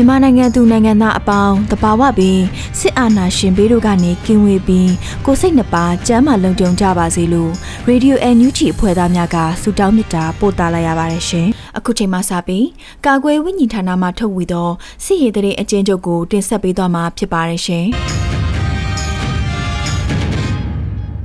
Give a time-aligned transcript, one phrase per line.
[0.00, 2.40] မြန်မာနိုင်ငံသူနိုင်ငံသားအပေါင်းတဘာဝပင်
[2.78, 4.92] စစ်အာဏာရှင်ဘေးတို့ကနေကင်းဝေးပြီး
[5.26, 7.52] ကိုစိတ်နှပါကျမ်းမာလုံခြုံကြပါစေလို့
[7.86, 12.66] ရေဒီယိုအန်ယူဂျီအဖွဲ့သားများကဆုတောင်းမေတ္တာပို့သလိုက်ရပါတယ်ရှင်။အခုချိန်မှစပြီး
[13.06, 14.70] ကာကွယ်ဝိညာဉ်ဌာနမှထုတ်ဝေသော
[15.04, 17.86] စစ်ရေးတရေအကျဉ်းချုပ်ကိုတင်ဆက်ပေးသွားမှာဖြစ်ပါတယ်ရှင်။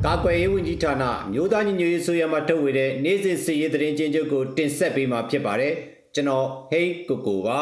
[0.05, 5.73] ကာကွယ်ရေးဝန်ကြီးဌာနမြို့သားညီညွတ်ရေးဆိုရမှာထုတ်ဝေတဲ့နေ့စဉ်စစ်ရေးသတင်းချင်းချုပ်ကိုတင်ဆက်ပေးမှာဖြစ်ပါတယ်
[6.15, 7.59] ကျွန်တော်ဟိန်းကိုကိုပါ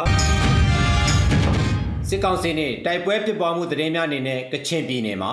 [2.14, 5.32] စစ်ကောင်စီနဲ့တိုက်ပွဲဖြစ်ပွားမှုသတင်းများအနေနဲ့ကချင်ပြည်နယ်မှာ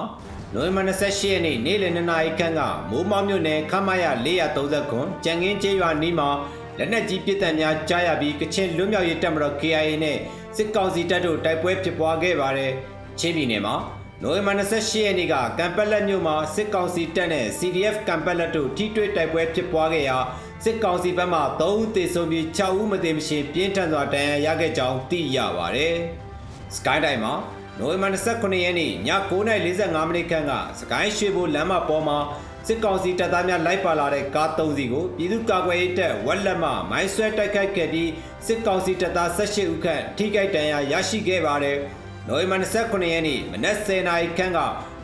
[0.55, 4.05] နိုဝင်ဘာ28ရက်နေ့နေ့လယ်2နာရီခန့်ကမိုးမောက်မြို့နယ်ခမရ
[4.47, 6.29] 430ခွန်ကြံငင်းကျေးရွာနီးမှာ
[6.79, 10.19] လက်နက်ကြီးပစ်တံများကြားရပြီးကချင်လွတ်မြောက်ရေးတပ်မတော် KIA နဲ့
[10.57, 12.73] စစ်ကောင်စီတပ်တို့တိုက်ပွဲဖြစ်ပွားခဲ့ပါတယ်။
[13.21, 13.75] ချင်းပြည်နယ်မှာ
[14.23, 20.19] နိုဝင်ဘာ28ရက်နေ့ကကံပက်လက်မြို့မှာစစ်ကောင်စီတပ်နဲ့ CDF ကံပက်လက်တို့ထိတွေ့တိုက်ပွဲဖြစ်ပွားခဲ့ရာ
[20.65, 25.97] စစ်ကောင်စီဘက်မှ3ဦးသေဆုံးပြီး6ဦးမသေမရှင်ပြင်းထန်စွာဒဏ်ရာရခဲ့ကြောင်းသိရပါတယ်။
[26.77, 27.35] Sky တိုင်းမှာ
[27.79, 28.93] နိုဝင်ဘာ29ရက်နေ့ည
[29.31, 32.19] 9:45မိနစ်ခန့်ကစကိုင်းရွှေဘိုလမ်းမပေါ်မှာ
[32.67, 38.11] စစ်ကောင်စီတပ်သားများလိုက်ပါလာတဲ့ကား၃စီးကိုပြည်သူ့ကာကွယ်ရေးတပ်ဝက်လက်မှမိုင်းဆွဲတိုက်ခိုက်ခဲ့ပြီး
[38.47, 41.77] စစ်ကောင်စီတပ်သား18ဦးခန့်ထိခိုက်ဒဏ်ရာရရှိခဲ့ပါတယ်။
[42.29, 44.59] နိုဝင်ဘာ29ရက်နေ့မနက်10:00နာရီခန့်က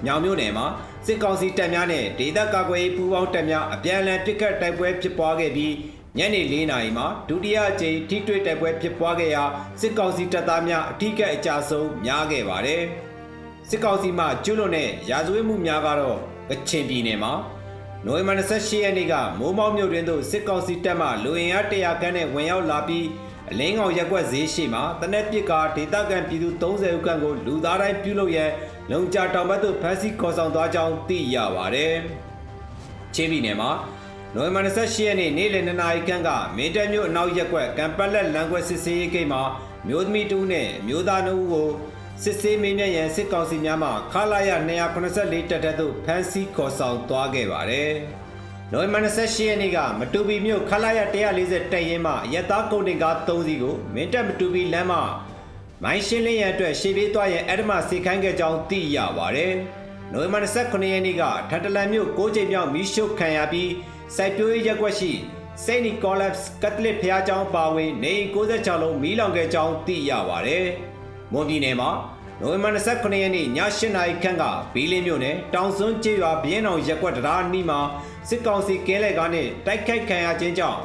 [0.06, 0.66] ညောင်မြို့နယ်မှာ
[1.06, 5.72] စစ်ကောင်စီတပ်များနဲ့ဒေသကာကွယ်ရေးပူးပေါင်းတပ်များအပြန်အလှန်ပစ်ခတ်တိုက်ပွဲဖြစ်ပွားခဲ့ပြီး
[6.18, 9.44] ညနေ၄နာရီမှာဒုတိယအကြိမ်ထိတွေ့တိုက်ပွဲဖြစ်ပွားခဲ့ရာ
[9.80, 12.82] စစ်ကောင်စီတပ်သားများအထိကအကြဆုံးများခဲ့ပါတယ်။
[13.68, 17.32] စစ်ကောင်စီမှကျူးလွန်တဲ့ရာဇဝတ်မှုများကတော့ကချင်ပြည်နယ်မှာ
[18.04, 23.06] နိုဝင်ဘာ28ရက်နေ့ကမိုးမောက်မြို့တွင်သို့စစ်ကောင်စီတပ်မှလူအင်အား100ခန်းနဲ့ဝင်ရောက်လာပြီး
[23.50, 28.50] အလင်းကောင်ရက်ွက်ဈေးရှိမှာတနက်ပစ်ကဒေသခံပြည်သူ30ဦးခန့်ကိုလူသားတိုင်းပြုလုပ်ရန်
[28.90, 31.94] လုံကြတောင်ဘက်သို့ဖမ်းဆီးခေါ်ဆောင်သွားကြောင်းသိရပါတယ်။
[33.14, 33.70] ချင်းပြည်နယ်မှာ
[34.36, 39.42] နိုဝင်ဘာ28ရက်နေ့နေ့လယ်2နာရီခန့်ကမင်းတပ်မြို့အနောက်ရက်ကွက်ကံပတ်လက်လမ်းကွက်စစ်ဆေးရေးဂိတ်မှာ
[39.88, 41.68] မျိုးသမီးတူနဲ့မျိုးသားနှုတ်ကို
[42.22, 44.50] စစ်ဆေးမင်းမြတ်ရန်စစ်ကောင်စီများမှခလာရ
[44.98, 47.92] 284တပ်တပ်သို့ဖမ်းဆီးခေါ်ဆောင်သွားခဲ့ပါတယ်။
[48.72, 51.00] နိုဝင်ဘာ28ရက်နေ့ကမတူပီမြို့ခလာရ
[51.36, 54.98] 140တပ်ရင်းမှရက်သားကုန်တင်ကား3စီးကိုမင်းတပ်မတူပီလမ်းမှ
[55.82, 59.52] မိုင်းရှင်းလင်းရန်အတွက်ရှေ့ပြေးသွားရန်အဒမစေခိုင်းခဲ့ကြောင်းသိရပါတယ်။
[60.12, 63.70] နိုဝင်ဘာ29ရက်နေ့ကထန်တလန်မြို့6ချိန်မြောက်မီးရှို့ခံရပြီး
[64.16, 65.12] စိုက်ပျိုးရေးရက်ွက်ရှိ
[65.64, 70.64] စိန့်နီကောလက်စ်ကတ်လစ်ဖျားကျောင်းပါဝင်နေ96လုံးမီးလောင်ခဲ့ကြောင်းသိရပါတယ်။
[71.32, 71.90] မွန်ပြည်နယ်မှာ
[72.40, 74.44] နိုဝင်ဘာ29ရက်နေ့ည8နာရီခန့်က
[74.74, 77.80] ဘီလင်းမြို့နယ်တောင်စွန်းကျေးရွာဘင်းအောင်ရက်ွက်တရားနီးမှာ
[78.28, 80.80] စစ်ကောင်စီကင်းလဲကားနဲ့တိုက်ခိုက်ခံရခြင်းကြောင့်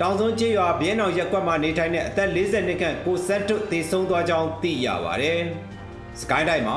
[0.00, 5.40] တောင်စွန်းကျေးရွာဘင်းအောင်ရက်ွက်မှာနေထိုင်တဲ့အသက်40နှစ်ခန့်ကိုစန်းထွတ်သေဆုံးသွားကြောင်းသိရပါတယ်။
[6.20, 6.76] စကိုင်းတိုင်းမှာ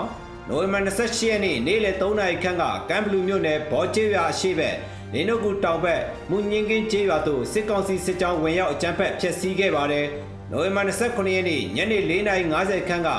[0.50, 4.76] နိုဝင်ဘာ28ရက်နေ့နေ့လယ်3နာရီခန့်ကကမ်ဘလူးမြို့နယ်ဘော်ကျေးရွာအရှိဘက်
[5.14, 10.06] လင်းတို့ကူတောင်ဘက်မူညင်းကင်းကျေးရွာသို့စစ်ကောင်စီစစ်ကြောင်းဝင်ရောက်အကြမ်းဖက်ဖျက်ဆီးခဲ့ပါတယ်။
[10.52, 13.10] နိုဝင်ဘာ29ရက်နေ့ညနေ4:50ခန်းက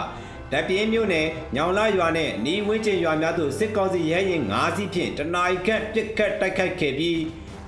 [0.53, 1.27] တပြင်းမြို့နယ်
[1.57, 7.19] ညောင်လာရွာနဲ့နီးဝင်းကျင်ရွာများသို့စစ်ကောင်စီရဲရင်၅စီးဖြင့်တနာရီခန့်ပစ်ခတ်တိုက်ခိုက်ခဲ့ပြီး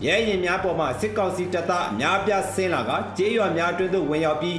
[0.07, 4.59] ရဲရင်များပေါ်မှစစ်ကောင်စီတပ်သားအများပြားဆင်းလာကကျေးရွာများအတွင်းသို့ဝင်ရောက်ပြီး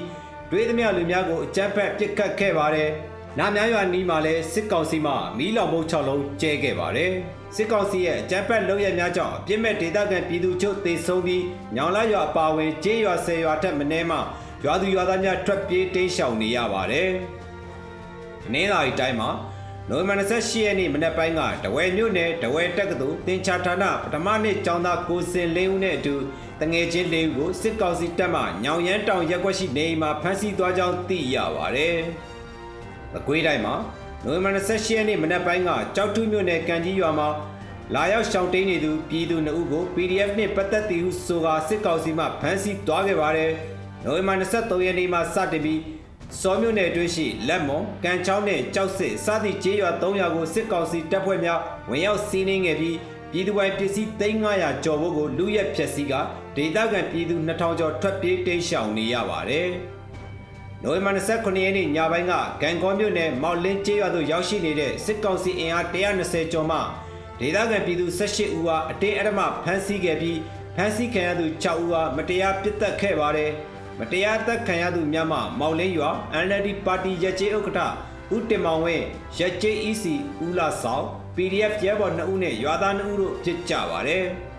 [0.52, 2.90] တွေးသမျှလူများကိုအကြမ်းဖက်ပစ်ခတ်ခဲ့ပါတယ်။
[3.38, 7.14] နာများရွာနီးမှာလည်းစစ်ကောင်စီမှမီးလောင်မှု6လုံးကျဲခဲ့ပါတယ်။
[7.56, 11.44] စစ်ကောင်စီရဲ့အကြမ်းဖက်လုပ်ရများကြောင့်အပြစ်မဲ့ဒေသခံပြည်သူချုပ်သေဆုံးပြီး
[11.76, 14.18] ညောင်လာရွာအပါဝင်ကျေးရွာဆယ်ရွာထက်မနည်းမှ
[14.64, 17.10] ရွာသူရွာသားများထွက်ပြေးတိမ်းရှောင်နေရပါတယ်။
[18.54, 19.30] နင်းလာရီတိုင်းမှာ
[19.90, 26.16] နိုဝင်ဘာ28ရက်နေ့မနက်ပိုင်းကတဝဲမြို့နယ်တဝဲတက္ကသိုလ်တင်ချာဌာနပထမနှစ်ကျောင်းသားကိုစင်လင်းဦးနဲ့အတူ
[26.62, 31.98] တငယ်ချင်းလေးဦးကိုစစ်ကောင်စီတပ်မှညောင်ရမ်းတောင်ရက်ွက်ရှိနေအိမ်မှာဖမ်းဆီးသွားကြောင်းသိရပါတယ်။
[33.14, 33.76] မကွေးတိုင်းမှာ
[34.26, 37.30] နိုဝင်ဘာ28ရက်နေ့မနက်ပိုင်းကကြောက်ထုမြို့နယ်ကံကြီးရွာမှာ
[37.96, 43.52] လာရောက်ရှောင်တိန်နေသူပြည်သူ2ဦးကို PDF နှင့်ပတ်သက်သူဆိုကာစစ်ကောင်စီမှဖမ်းဆီးသွားခဲ့ပါတယ်။
[44.04, 45.82] နိုဝင်ဘာ23ရက်နေ့မှစတင်ပြီး
[46.40, 51.60] စောမြို့နယ်အတွင်းရှိလက်မွန်၊ကန်ချောင်းနဲ့ကြောက်စစ်စသည့်ကျေးရွာ300ကိုစစ်ကောင်စီတပ်ဖွဲ့များ
[51.90, 52.98] ဝင်ရောက်စီးနင်းခဲ့ပြီး
[53.32, 56.14] ပြည်သူပိုင်ပစ္စည်း3900ကျော်ဖို့ကိုလူရက်ဖျက်ဆီးက
[56.56, 59.70] ဒေသခံပြည်သူ2000ကျော်ထွက်ပြေးတိမ်းရှောင်နေရပါတယ်။
[60.84, 66.78] နိုဝင်ဘာ29ရက်နေ့ညပိုင်းကဂန်ကောမြို့နယ်မော်လင်းကျေးရွာသို့ရောက်ရှိနေတဲ့စစ်ကောင်စီအင်အား120ကျော်မှ
[67.40, 70.40] ဒေသခံပြည်သူ18ဦးအားအတင်းအဓမ္မဖမ်းဆီးခဲ့ပြီး
[70.76, 73.52] ဖမ်းဆီးခံရသူ6ဦးအားမတရားပစ်သက်ခဲ့ပါတယ်။
[74.00, 76.10] မတရားသက်ခံရသူများမှမော်လင်းရွာ
[76.46, 77.82] NLD ပါတီရကြေးဥက္ကဋ္ဌ
[78.36, 79.06] ဦးတင်မောင်ဝင်း
[79.40, 80.06] ရကြေး EC
[80.46, 81.06] ဦးလာဆောင်
[81.36, 84.26] PDF ရဲဘော်2ဦးနဲ့ရွာသား2ဦးတို့ဖြစ်ကြပါတယ်။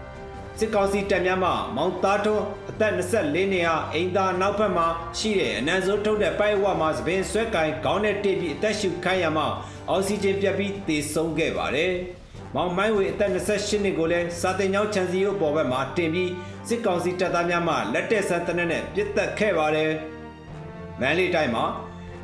[0.63, 4.87] စစ်ကောင်စီတပ်များမှမောင်သားထွန်းအသက်24နှစ်ဟာအိမ်သာနောက်ဘက်မှာ
[5.19, 9.47] ရှိတဲ့အနံစိုးထုတ်တဲ့ပိုက်ဝမှာသပင်ဆွဲကင်ခေါင်းနဲ့တိပြီးအသက်ရှူခိုင်းရမှာ
[9.89, 11.93] အောက်ဆီဂျင်ပြတ်ပြီးသေဆုံးခဲ့ပါတယ်။
[12.55, 16.31] မောင်မိုင်းဝေအသက်28နှစ်ကိုလည်းစာတင်ကျောင်းချန်စီရုပ်ပေါ်ဘက်မှာတင်ပြီး
[16.69, 19.91] စစ်ကောင်စီတပ်သားများမှလက်တက်ဆန်းတနက်နဲ့ပြစ်တက်ခဲ့ပါတယ်။
[21.01, 21.65] မန်လေးတိုင်းမှာ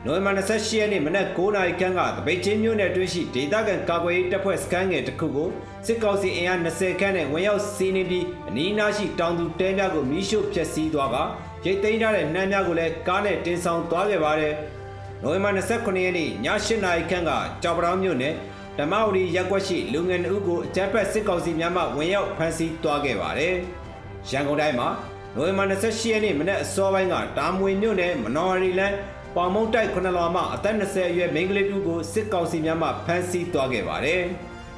[0.07, 5.49] နိုဝင်ဘာ28ရက်နေ့မနက်9:00နာရီခန့်ကတပိတ်ချင်းမြို့နယ်တွင်းရှိဒေသခံကာကွယ်ရေးတပ်ဖွဲ့စခန်းငယ်တစ်ခုကို
[5.87, 11.17] စစ်ကောင်စီအင်အား20ခန့်နဲ့ဝင်ရောက်စီးနင်းပြီးအနီးအနားရှိတောင်သူတဲများကိုမိရှို့ဖျက်ဆီးသွားက
[11.65, 14.55] ရိတ်သိမ်းထားတဲ့နှမ်းများကိုလည်းကားနဲ့တင်ဆောင်သွားခဲ့ပါတယ်။
[15.23, 17.31] နိုဝင်ဘာ29ရက်နေ့ည8:00နာရီခန့်က
[17.63, 18.35] ကြောက်ပတောင်းမြို့နယ်
[18.79, 23.55] ဓမ္မဝတီရက်ကွက်ရှိလူငယ်အုပ်ကိုအကြမ်းဖက်စစ်ကောင်စီများမှဝင်ရောက်ဖမ်းဆီးသွားခဲ့ပါတယ်။
[24.31, 24.89] ရန်ကုန်တိုင်းမှာ
[25.35, 28.93] နိုဝင်ဘာ28ရက်နေ့မနက်အစောပိုင်းကတာမွေမြို့နယ်မနော်ရီလန်
[29.39, 34.23] ပေါင်မုံတိုက်ခုနလွာမှအသက်20အရွယ်မိန်းကလေးတူကိုစစ်ကောင်စီများမှဖမ်းဆီးသွားခဲ့ပါတယ်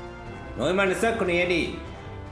[0.56, 1.68] ။နိုဝင်ဘာ29ရက်နေ့ည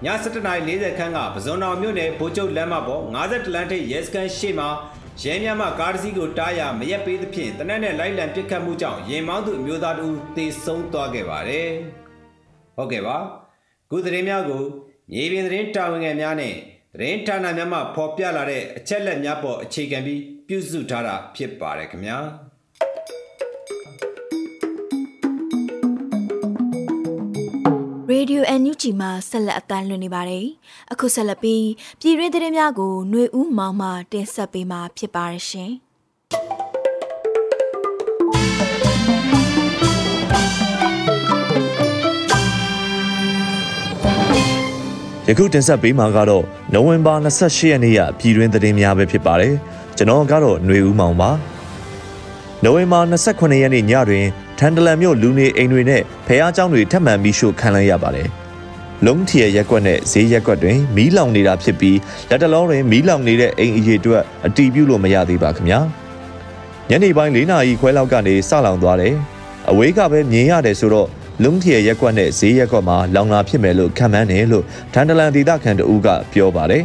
[0.07, 4.69] 7:40ခန်းကပဇွန်တော်မြို့နယ်ဗိုလ်ချုပ်လမ်းမပေါ်50လမ်းထိပ်ရဲစခန်းရှိမှာ
[5.23, 11.69] ရဲများမှကားတစ်စီးကိုတားရမရက်ပေးသဖြင့်တနက်နဲ့လိုက်လံပစ်ခတ်မှုကြောင့်ရင်မောင်းသူအမျိုးသားတို့တေဆုံးသွားခဲ့ပါတယ်။
[12.77, 13.17] ဟုတ်ကဲ့ပါ။
[13.91, 14.65] ခုသတင်းများကို
[15.13, 16.55] မြေပြင်သတင်းတာဝန်ခံများနဲ့
[16.95, 22.19] သတင်းဌာနများမှဖော်ပြလာတဲ့အချက်လက်များပေါ်အခြေခံပြီး ပြုစုထားတာဖြစ်ပါတယ်ခင်ဗျာ
[28.19, 30.47] ရေဒီယို NUG မှာဆက်လက်အသံလွှင့်နေပါတယ်။
[30.93, 31.67] အခုဆက်လက်ပြီး
[32.01, 35.73] ပြည်တွင်းသတင်းများကိုຫນွေဦးမောင်မှတင်ဆက်ပေးမှာဖြစ်ပါရရှင်
[45.29, 49.55] ယခုတင်ဆက်ပေးမှာကတော့နိုဝင်ဘာ28ရက်နေ့ရပြည်တွင်းသတင်းများပဲဖြစ်ပါတယ်
[49.98, 51.30] ကျွန်တော်ကတော့ຫນွေဦးမောင်ပါ
[52.64, 54.26] နိုဝင်ဘာ28ရက်နေ့ညတွင်
[54.60, 58.28] ထန်တလန်မြို့လူနေအိမ်တွေနဲ့ဖះเจ้าတွေထပ်မံပြီးရှို့ခံလိုက်ရပါတယ်
[59.06, 61.98] လုံးထီရဲ့ရက်ကွက်နဲ့ဈေးရက်ကွက်တွင်မီးလောင်နေတာဖြစ်ပြီး
[62.30, 65.80] လက်တလုံးတွင်မီးလောင်နေတဲ့အိမ်အရေးအတွက်အတီးပြုလို့မရသေးပါခင်ဗျာ
[66.90, 69.16] ညနေပိုင်း၄နာရီခွဲလောက်ကနေစလောင်သွားတယ်
[69.70, 71.10] အဝေးကပဲမြင်ရတယ်ဆိုတော့
[71.44, 76.84] လုံးထီရဲ့ရက်ကွက်နဲ့ဈေးရက်ကွက်မှာလောင်လာဖြစ်မယ်လို့ခံမှန်းတယ်လို့ထန်တလန်ဒေသခံတဦးကပြောပါတယ်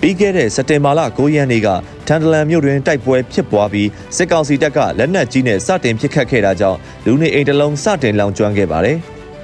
[0.00, 1.68] ပြီးခဲ့တဲ့စက်တင်ဘာလ9ရက်နေ့က
[2.06, 8.98] ထန်တလန်မြို့တွင်တိုက်ပွဲဖြစ်ပွားပြီးစစ်ကောင်စီတပ်ကလက်နက်ကြီးနဲ့စတင်ပစ်ခတ်ခဲ့တာကြောင့်လူနေအိမ်တလုံးစတင်လောင်ကျွမ်းခဲ့ပါတယ်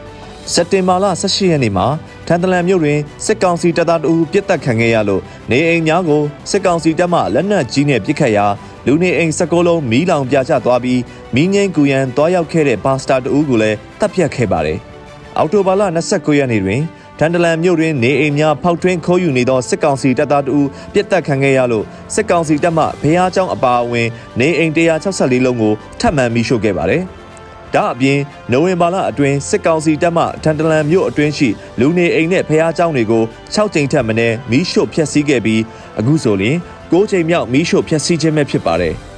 [0.52, 1.86] ။စက်တင်ဘာလ18ရက်နေ့မှာ
[2.26, 8.46] ထန်တလန်မြို့တွင်စစ်ကောင်စီတပ်သားတအူပစ်တက်ခံခဲ့ရလို့နေအိမ်များကိုစစ်ကောင်စီတပ်မှလက်နက်ကြီးနဲ့ပစ်ခတ်ရာ
[8.86, 11.00] လူနေအိမ်16လုံးမီးလောင်ပြာကျသွားပြီး
[11.34, 14.78] မီးငိမ့်ကူရန်တွားရောက်ခဲ့တဲ့ပါစတာတအူကိုလည်းတပ်ဖြတ်ခဲ့ပါတယ်။
[15.38, 16.82] အောက်တိုဘာလ29ရက်နေ့တွင်
[17.18, 24.08] ထန်တလန်မြို့တွင်နေအိမ်များဖောက်ထွင်းခိုးယူနေသောစစ်ကောင်စီတပ်သားတို့ပြစ်တက်ခံခဲ့ရလို့စစ်ကောင်စီတပ်မှဘုရားကျောင်းအပါအဝင်
[24.40, 27.02] နေအိမ်164လုံးကိုထပ်မံမိရှို့ခဲ့ပါတယ်။
[27.74, 28.18] ဒါအပြင်
[28.50, 31.48] နိုဝင်ဘာလအတွင်းစစ်ကောင်စီတပ်မှထန်တလန်မြို့အတွင်းရှိ
[31.80, 35.60] လူနေအိမ်နဲ့ဘုရားကျောင်းတွေကို6ကြိမ်ထက်မနည်းမိရှို့ဖျက်ဆီးခဲ့ပြီး
[35.98, 36.56] အခုဆိုရင်
[36.90, 38.96] 9ကြိမ်မြောက်မိရှို့ဖျက်ဆီးခြင်းပဲဖြစ်ပါတယ်။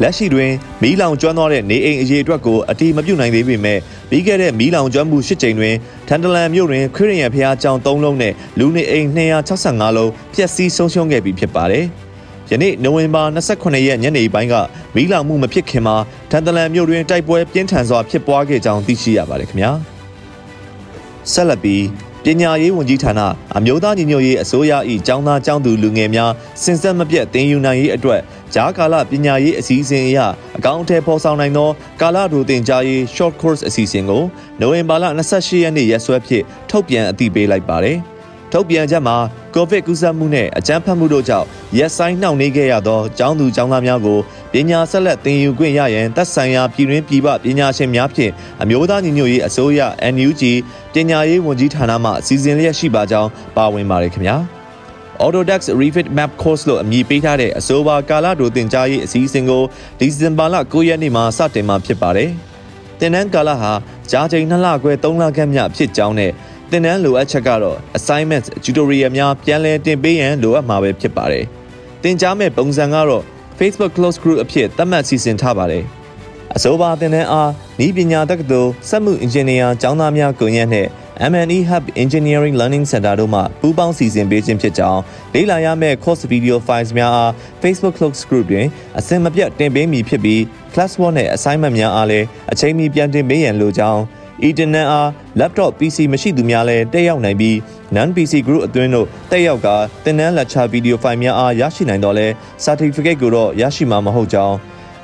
[0.00, 0.50] လက်ရှိတွင်
[0.82, 3.78] မီးလောင်ကျွမ်းသွားတဲ့နေအိမ်အရေးအတွက်ကိုအတိမပြုတ်နိုင်သေးပေမဲ့
[4.10, 5.74] ပြီးခဲ့တဲ့မီးလောင်ကျွမ်းမှု၈ကြိမ်တွင်
[6.08, 11.84] ထန်တလန်မြို့တွင်ခရစ်ယာန်ဘုရားကျောင်း၃လုံးနဲ့လူနေအိမ်265လုံးပျက်စီးဆုံးရှုံးခဲ့ပြီးဖြစ်ပါတယ်။
[12.50, 14.54] ယနေ့နိုဝင်ဘာ28ရက်ညနေပိုင်းက
[14.94, 15.96] မီးလောင်မှုမဖြစ်ခင်မှာ
[16.30, 19.72] ထန်တလန်မြို့တွင်တိုက်ပွဲပြင်းထန်စွာဖြစ်ပွားခဲ့ကြောင်းသိရှိရပါတယ်ခင်ဗျာ။
[21.32, 21.82] ဆက်လက်ပြီး
[22.24, 23.20] ပညာရေးဝန်ကြီးဌာန
[23.56, 24.72] အမျိုးသားညီညွတ်ရေးအစိုးရ၏
[25.08, 26.30] ចောင်းသားចောင်းသူလူငယ်များ
[26.62, 28.20] စင်ဆက်မပြတ်တင်ယူနိုင်ရေးအတွက်
[28.54, 30.18] ဂျားကာလပညာရေးအစီအစဉ်အရ
[30.56, 34.22] အကောင့်အထည်ဖော်ဆောင်နိုင်သောကာလဒိုတင်ကြားရေး short course အစီအစဉ်ကို
[34.60, 35.04] နိုဝင်ဘာလ
[35.34, 37.98] 28ရက်နေ့ရက်စွဲဖြင့်ထုတ်ပြန်အသိပေးလိုက်ပါတယ်။
[38.52, 39.16] ထုတ်ပြန်ချက်မှာ
[39.54, 41.46] ကိုဗစ်ကူးစက်မှုနဲ့အကြမ်းဖက်မှုတို့ကြောင့်
[41.78, 44.18] ရက်ဆိုင်နှောင့်နှေးခဲ့ရသောကျောင်းသူကျောင်းသားများကို
[44.52, 48.32] ပညာဆက်လက်သင်ယူခွင့်ရရန်သက်ဆိုင်ရာပြည်တွင်းပြည်ပပညာရှင်များဖြင့်
[48.62, 49.80] အမျိုးသားညီညွတ်ရေးအစိုးရ
[50.14, 50.42] NUG
[50.94, 54.38] ပညာရေးဝန်ကြီးဌာနမှစီစဉ်လျက်ရှိပါကြောင်းပါဝင်ပါတယ်ခင်ဗျာ။
[55.20, 59.62] Autodex Refit Map Course လို့အမည်ပေးထားတဲ့အဆိုပါကာလတိုသင်ကြားရေးအစည်းအဝေးကို
[59.98, 62.30] ဒီဇင်ဘာလ9ရက်နေ့မှာစတင်မှာဖြစ်ပါတယ်။
[62.98, 63.72] သင်တန်းကာလဟာ
[64.10, 66.32] ကြားချိန်2လခွဲ3လခန့်မြဖြစ်ကြောင်းနဲ့
[66.70, 71.44] သင်တန်းလိုအပ်ချက်ကတော့ assignment tutorial များပြန်လည်တင်ပေးရန်လိုအပ်မှာပဲဖြစ်ပါတယ်။
[72.02, 73.22] သင်ကြားမဲ့ပုံစံကတော့
[73.58, 75.84] Facebook Close Group အဖြစ်သတ်မှတ်စီစဉ်ထားပါတယ်။
[76.56, 77.50] အဆိုပါသင်တန်းအား
[77.86, 80.86] ဤပညာတက္ကသိုလ်စက်မှုအင်ဂျင်နီယာကျောင်းသားများကွန်ရက်နဲ့
[81.30, 85.00] MNE Hub Engineering Learning Center တို့မှပူးပေါင်းစီစဉ်ပေးခြင်းဖြစ်ကြောင်း
[85.34, 87.30] လေ့လာရမယ့် course video files များအား
[87.62, 88.66] Facebook Close Group တွင်
[88.98, 90.40] အစင်မပြတ်တင်ပေးမည်ဖြစ်ပြီး
[90.72, 94.00] class 1နဲ့ assignment များအားလည်းအချိန်မီပြန်တင်ပေးရန်လိုကြောင်း
[94.46, 95.08] Ethernet အား
[95.40, 97.56] laptop PC မရှိသူများလည်းတက်ရောက်နိုင်ပြီး
[97.96, 99.68] non PC group အတွင်းတို့တက်ရောက်က
[100.04, 102.26] သင်တန်း lecture video file များအားရရှိနိုင်တော့လဲ
[102.64, 104.56] certificate ကိုတော့ရရှိမှာမဟုတ်ကြောင်း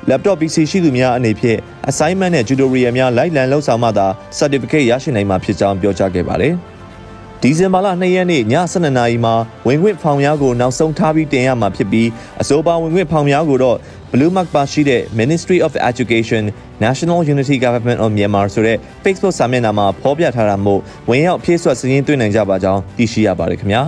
[0.09, 6.53] laptop PC ရှိသူများအနေဖြင့် assignment နဲ့ tutorial များလိုက်လံလုပ်ဆောင်မှသာ certificate ရရှိနိုင်မှာဖြစ်ကြောင်းပြောကြားခဲ့ပါတယ်။
[7.41, 9.33] ဒီဇင်ဘာလ2ရက်နေ့ည12:00နာရီမှာ
[9.67, 12.07] ဝင်ခွင့်ဖောင်များကိုနောက်ဆုံးထားပြီးတင်ရမှာဖြစ်ပြီး
[12.41, 13.77] အဆိုပါဝင်ခွင့်ဖောင်များကိုတော့
[14.11, 16.43] Blue Mark ပါရှိတဲ့ Ministry of Education
[16.85, 23.83] National Unity Government of Myanmar ဆိုတဲ့ Facebook စာမျက်နှာမှာဖော်ပြထားတာမို့ဝင်ရောက်ဖြည့်ဆွတ်စည်းရင်းတွေ့နိုင်ကြပါကြောင်းသိရှိရပါတယ်ခင်ဗျာ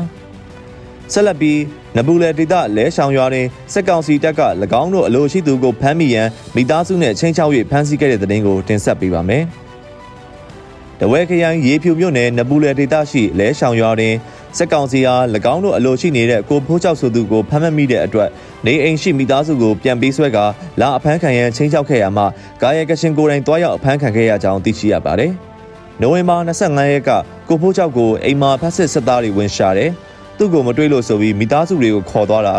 [1.14, 1.60] ။ဆက်လက်ပြီး
[1.98, 4.42] နဘူးလေဒေတာလဲဆောင်ရွာတွင်စက်ကောင်စီတပ်က၎
[4.82, 9.44] င်းတို့အလို့ရှိသူကိုဖမ်းမိရန်မိသားစုနဲ့ချင်းချောက်၍ဖမ်းဆီးခဲ့တဲ့တဲ့တင်ကိုတင်ဆက်ပေးပါမယ်။
[11.00, 14.16] တဝဲခရိုင်ရေဖြူမြို့နယ်နဘူးလေဒေတာရှိလဲဆောင်ရွာတွင်
[14.58, 15.16] စက်ကောင်စီဟာ၎
[15.54, 18.30] င်းတို့အလို့ရှိနေတဲ့ကိုဖိုးကျောက်ဆိုသူကိုဖမ်းမမိတဲ့အတွက်
[18.66, 20.38] နေအိမ်ရှိမိသားစုကိုပြန်ပေးဆွဲက
[20.82, 22.24] လာအဖမ်းခံရန်ချင်းချောက်ခဲ့ရမှ
[22.62, 25.32] ကာယကရှင်ကိုယ်တိုင်တွားရောက်အဖမ်းခံခဲ့ရကြောင်းသိရှိရပါတယ်။
[26.02, 27.10] နိုဝင်ဘာ25ရက်က
[27.50, 29.92] ကိုဖိုးကျောက်ကိုအိမ်မှာဖက်စစ်စစ်သားတွေဝင်ရှာတယ်။
[30.38, 32.56] သူ့ကိုမတွေ့လို့ဆိုပြီးမိသားစုတွေကိုခေါ်သွားတာ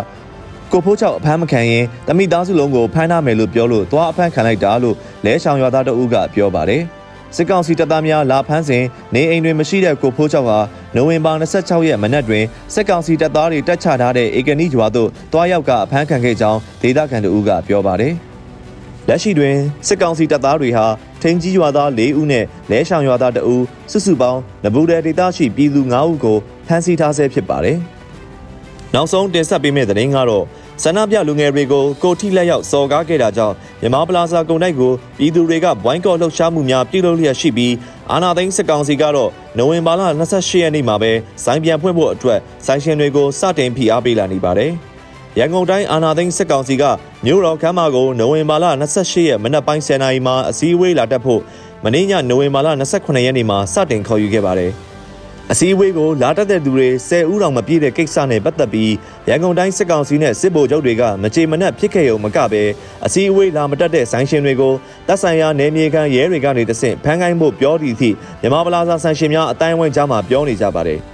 [0.73, 6.83] ကိုဖိုးချောက်အဖမ်းမခံရင်တမိသားစုလုံးကိုဖမ်းထားမယ်လို့ပြောလို့သွားအဖမ်းခံလိုက်တာလို့လဲဆောင်ရွာသားတအုပ်ကပြောပါတယ်။
[7.37, 10.59] စစ်ကောင်စီတပ်သားများလာဖမ်းစဉ်နေအိမ်တွင်မရှိတဲ့ကိုဖိုးချောက်ဟာ
[10.97, 18.14] နိုဝင်ဘာ26ရက်မနက်တွင်စစ်ကောင်စီတပ်သားတွေတပ်ချထားတဲ့ဧကနီရွာသို့တွားရောက်ကအဖမ်းခံခဲ့ကြောင်းဒေသခံတို့ကပြောပါတယ်။
[19.09, 19.56] လက်ရှိတွင်
[19.87, 20.87] စစ်ကောင်စီတပ်သားတွေဟာ
[21.23, 27.78] ထိန်ကြီးရွာသား၄ဦးနဲ့လဲဆောင်ရွာသား2ဦးစုစုပေါင်းနဘူးတဲ့ဒေသရှိပြည်သူ9ဦးကိုဖမ်းဆီးထားဆဲဖြစ်ပါတယ်။
[28.94, 30.44] နောက်ဆုံးတင်ဆက်ပေးမယ့်သတင်းကတော့
[30.82, 37.75] ဆန္ဒပြလူငယ်တွေကိုကိုထိလက်ရောက်စော်ကားခဲ့တာကြောင့်မြန်မာပလာဇာကုန်တိုက်ကိုပြည်သူတွေကဘွိုင်းကော့လှုပ်ရှားမှုများပြုလုပ်လျက်ရှိပြီး
[38.11, 41.12] အာနာသိန်းစစ်ကောင်စီကတော့နိုဝင်ဘာလ28ရက်နေ့မှာပဲ
[41.44, 44.73] စိုင်းပြန်ဖွင့်ဖို့အတွက်ဆိုင်ရှင်တွေကိုစတင်ဖိအားပေးလာနေပါတယ်။
[45.39, 46.85] ရန်ကုန်တိုင်းအာနာသိန်းစစ်ကောင်စီက
[47.25, 51.41] မြို့တော်ခမ်းမကိုနိုဝင်ဘာလ28ရက်မနက်ပိုင်း10:00နာရီမှာအစည်းအဝေးလာတက်ဖို့
[51.85, 54.73] မနေ့ညနိုဝင်ဘာလ28ရက်နေ့မှာစတင်ခေါ်ယူခဲ့ပါတယ်။
[55.53, 58.93] အစည်းအဝေးကိုလာတက်တဲ့သူတွေ10ဦးတောင်မပြည့်တဲ့ကိစ္စနဲ့ပတ်သက်ပြီး
[59.29, 62.62] ရန်ကုန်တိုင်းစစ်ကောင်စီနဲ့စစ်ဗိုလ်ချုပ်တွေကမကြေမနက်ဖြစ်ခဲ့ရုံမကပဲ
[63.07, 64.75] အစည်းအဝေးလာမတက်တဲ့ဆိုင်ရှင်တွေကို
[65.09, 68.11] တပ်ဆိုင်ရာနယ်မြေခံရဲတွေကနေတဆင့်ဖမ်းခိုင်းဖို့ပြောသည့်အထိ
[68.41, 71.01] မြန်မာပလာဇာဆိုင်ရှင်များအတိုင်းအဝိုင်းကြားမှာပြောနေကြပါတယ်။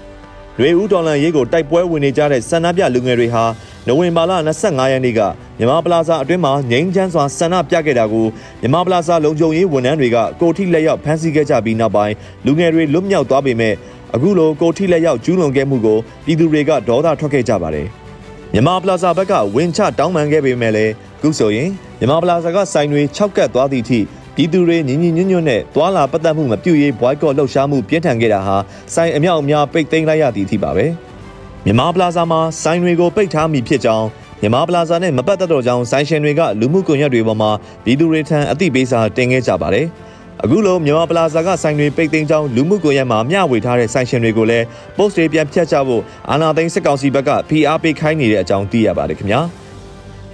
[0.60, 3.44] တွေဦးဒေါ်လာရေးကိုတိုက်ပွဲဝင်နေကြတဲ့ဆန္ဒပြလူငယ်တွေဟာ
[3.86, 5.20] နိုဝင်ဘာလ25ရက်နေ့က
[5.58, 8.26] မြန်မာပလာဇာအတွင်းမှာငိမ့်ချမ်းစွာဆန္ဒပြခဲ့တာကို
[8.60, 12.14] မြန်မာပလာဇာလုံခြုံရေးဝန်ထမ်းတွေကကိုထိလက်ရောက်ဖမ်းဆီးခဲ့ကြပြီးနောက်ပိုင်း
[12.46, 13.74] လူငယ်တွေလွတ်မြောက်သွားပေမဲ့
[14.14, 17.86] အခုလိုကိုထိလက်ရောက်ကျူးလွန်ခဲ့မှုကိုပြည်သူတွေကဒေါသထွက်ခဲ့ကြပါတယ်။
[18.52, 24.00] မြန်မာပလာဇာဘက်ကဝင်ချတောင်းပန်ခဲ့ပေမဲ့လည်းခုဆိုရင်မြန်မာပလာဇာကစိုင်တွေ၆ကတ်သွားသည့်အထိ
[24.40, 28.56] ပြည်သူတွေညီညီညွတ်ညွတ်နဲ့တွာလာပတ်သက်မှုမပြုတ်ရေးဘွိုက်ကော့လှုပ်ရှားမှုပြင်းထန်ခဲ့တာဟာ
[28.94, 30.86] စိုင်အမြောက်အများပိတ်သိမ်းလိုက်ရသည့်အထိပါပဲ။
[31.64, 34.06] မြန်မာပလာဇာမှာစိုင်တွေကိုပိတ်ထားမိဖြစ်ကြောင်း
[34.40, 37.50] မြန်မာပလာဇာနဲ့မပတ်သက်တော့ကြောင်းဆိုင်ရှင်တွေကလူမှုကွန်ရက်တွေပေါ်မှာ
[37.84, 39.86] ပြည်သူတွေထံအသိပေးစာတင်ခဲ့ကြပါတယ်။
[40.44, 44.64] အခုလိုမြန်မာပလာဇာကဆိုင်တွေပိတ်သိမ်းကြောင်းလူမှုကွန်ရက်မှာမျှဝေထားတဲ့ဆိုင်ရှင်တွေကိုလည်း
[44.96, 49.42] post တွေပြန်ဖြတ်ချဖို့အာဏာသိမ်းစစ်ကောင်စီဘက်ကဖိအားပေးခိုင်းနေတဲ့အကြောင်းသိရပါတယ်ခင်ဗျာ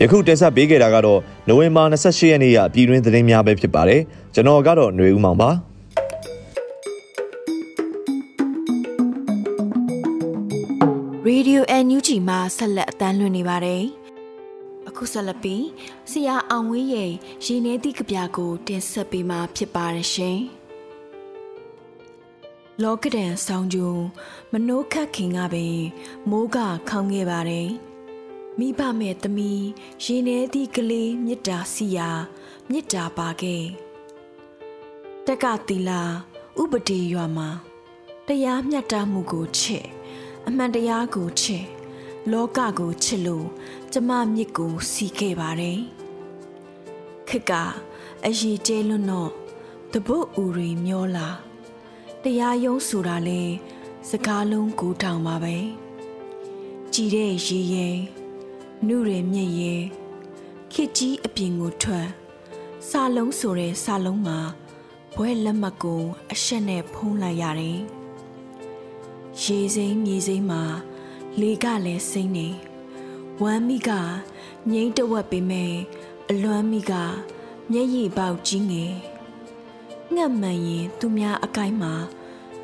[0.03, 4.03] ယခုတင်ဆက်ပေးခဲ့တာကတော့နိုဝင်ဘာ28ရက်နေ့ကပြည်တွင်းသတင်းများပဲဖြစ်ပါတယ်
[4.35, 5.51] ကျွန်တော်ကတော့ຫນွေဦးမောင်ပါ
[11.37, 13.83] ရေဒီယို NUG မှာဆက်လက်အသံလွှင့်နေပါတယ်။
[14.89, 15.65] အခုဆက်လက်ပြီး
[16.11, 17.11] ဆရာအောင်ဝင်းရဲ့
[17.45, 20.39] ရင်းနေသည့်ကြပြကို တင်ဆက်ပေးမှာဖြစ်ပါတယ်ရှင်။
[22.83, 23.87] လောကဒန်ဆောင်ကျူ
[24.53, 25.79] မနိုးခတ်ခင်ကပင်
[26.31, 26.59] မိုးက
[26.89, 27.69] ခေါင်းခဲ့ပါတယ်။
[28.59, 29.65] မိဘမဲ့သမီး
[30.05, 32.09] ရင်းနေသည့်ကလေးမြစ်တာစီယာ
[32.71, 33.65] မြစ်တာပါခဲ့။
[35.27, 36.03] တက်ကတီလာ
[36.63, 37.49] ဥပဒေရွာမှာ
[38.29, 39.85] တရားမျှတမှုကိုချစ်
[40.47, 41.65] အမှန်တရားကိုချစ်
[42.31, 43.47] လောကကိုချစ်လို့
[43.93, 45.81] ကျမမြစ်ကိုစီခဲ့ပါတယ်
[47.29, 47.53] ခက်က
[48.27, 49.31] အရေးကျဲလွန်းတော့
[49.93, 51.29] တပုတ်ဦးရီမျောလာ
[52.23, 53.43] တရားယုံဆိုတာလဲ
[54.09, 55.57] စကားလုံးကိုတောင်ပါပဲ
[56.93, 57.89] ကြည်တဲ့ရေရဲ
[58.89, 59.75] နှုရမြင့်ရဲ
[60.73, 62.09] ခစ်ကြီးအပြင်ကိုထွက်
[62.89, 64.39] စာလုံးဆိုတဲ့စာလုံးမှာ
[65.15, 67.79] ဘွဲလက်မှတ်ကိုအရှက်နဲ့ဖုံးလိုက်ရတယ်
[69.43, 70.63] ရေစိမ်းမြေစိမ်းမှာ
[71.41, 72.49] လေကလည်းစိမ့်နေ
[73.43, 73.91] ဝမ်းမိက
[74.71, 75.75] ငိမ့်တဝက်ပေမဲ့
[76.31, 76.93] အလွမ်းမိက
[77.71, 78.95] မျက်ရည်ပေါက်ကြီးငယ်
[80.15, 81.95] ငတ်မှန်ရင်သူများအကိုင်းမှာ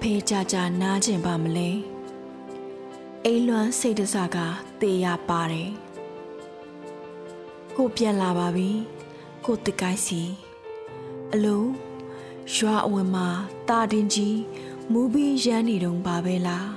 [0.01, 1.71] ဖေးကြကြနားကျင်ပါမလဲ
[3.25, 4.37] အိမ်လွမ်းစိတ်တစက
[4.81, 5.71] တေးရပါတယ်
[7.83, 8.71] ကိုပြန်လာပါပြီ
[9.45, 10.23] ကိုတကိုင်းစီ
[11.33, 11.71] အလုံး
[12.55, 13.29] ရွာအဝင်မှာ
[13.69, 14.39] တာတင်ကြီး
[14.93, 16.69] မူပြီးရမ်းနေတုံပါပဲလား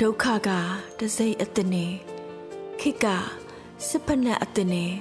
[0.00, 0.48] ဒုက္ခက
[0.98, 1.92] တစိမ့်အစ်နဲ့
[2.80, 3.06] ခိက
[3.86, 4.92] စစ်ဖက်နဲ့အစ်နဲ့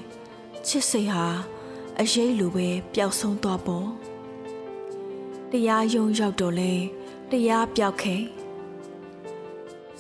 [0.67, 1.27] ချစ်စိတ်ဟာ
[1.99, 3.89] အရေးလိုပဲပျောက်ဆုံးသွားပေါ်
[5.51, 6.73] တရားယုံရောက်တော့လဲ
[7.31, 8.15] တရားပြောက်ခဲ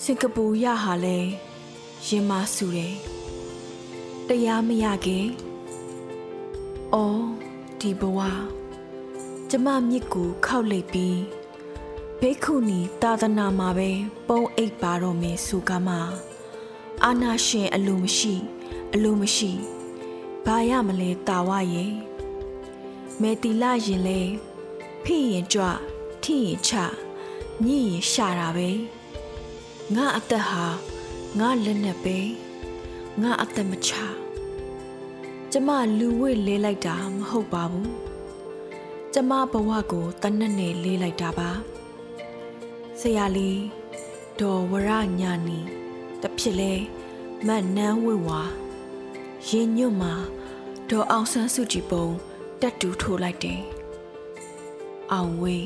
[0.03, 1.17] စင်ကာပူရဟာလဲ
[2.07, 3.12] ရင်မဆူတယ်
[4.29, 5.27] တရားမရခင်
[6.93, 7.25] အော်
[7.79, 8.19] ဒီဘဝ
[9.49, 11.19] ကျမမြစ်ကိုခောက်လိုက်ပြီး
[12.19, 13.89] ဘိက္ခုနီသာသနာမှာပဲ
[14.27, 15.95] ပုံအိပ်ပါတော့မယ်ဆိုကမှ
[17.03, 18.35] အာနာရှင်အလိုမရှိ
[18.93, 19.51] အလိုမရှိ
[20.45, 21.93] ဘာရမလဲတာဝရဲ့
[23.21, 24.19] မေတီလာရင်လဲ
[25.03, 25.65] ဖိရင်ကြွ
[26.23, 26.71] ထိရင်ချ
[27.65, 28.69] ညိရင်ရှာတာပဲ
[29.95, 30.65] ငါအသက်ဟာ
[31.39, 32.17] ငါလက်နဲ့ပဲ
[33.21, 33.91] ငါအသက်မချ
[35.51, 37.91] ကျမလူဝိလဲလိုက်တာမဟုတ်ပါဘူး
[39.13, 41.49] ကျမဘဝကိုတနက်နဲ့လေးလိုက်တာပါ
[42.99, 43.61] ဆရာလေး
[44.39, 45.59] ဒေါ်ဝရညာနီ
[46.21, 46.73] တဖြစ်လဲ
[47.47, 48.41] မတ်နန်းဝိဝါ
[49.47, 50.13] ရင်ညွတ်မှာ
[50.89, 52.07] ဒေါ်အောင်ဆန်းစုကြည်ပုံ
[52.61, 53.61] တက်တူထိုးလိုက်တယ်
[55.11, 55.65] အောင်ဝေး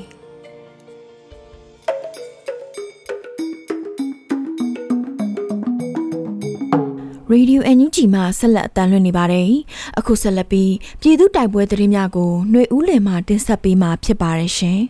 [7.32, 9.52] ရေဒီယိုအန်ယူဂျီမှဆက်လက်အတန်းလွှင့်နေပါတယ်။
[10.00, 14.82] အခုဆက်လက်ပြီးပြည်သူတိုက်ပွဲသတင်းများကိုຫນွေဦးလယ်မှတင်ဆက်ပေးမှာဖြစ်ပါတယ်ရှင်